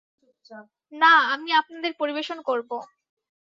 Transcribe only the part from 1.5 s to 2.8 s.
আপনাদের পরিবেশন করব।